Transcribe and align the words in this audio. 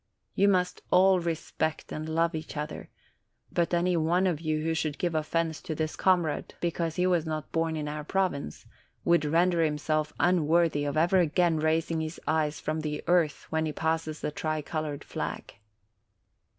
You 0.33 0.47
must 0.47 0.81
all 0.89 1.19
respect 1.19 1.91
and 1.91 2.09
love 2.09 2.33
each 2.33 2.57
other; 2.57 2.89
but 3.51 3.71
any 3.71 3.95
one 3.95 4.25
of 4.25 4.41
you 4.41 4.63
who 4.63 4.73
should 4.73 4.97
give 4.97 5.13
offense 5.13 5.61
to 5.61 5.75
this 5.75 5.95
comrade, 5.95 6.55
because 6.59 6.95
he 6.95 7.05
was 7.05 7.27
not 7.27 7.51
born 7.51 7.75
in 7.75 7.87
our 7.87 8.03
province, 8.03 8.65
would 9.05 9.23
render 9.25 9.63
himself 9.63 10.11
unworthy 10.19 10.85
of 10.85 10.97
ever 10.97 11.19
again 11.19 11.57
raising 11.57 12.01
his 12.01 12.19
eyes 12.27 12.59
from 12.59 12.79
the 12.81 13.03
earth 13.05 13.45
when 13.51 13.67
he 13.67 13.71
passes 13.73 14.21
the 14.21 14.31
tricolored 14.31 15.03
flag." 15.03 15.57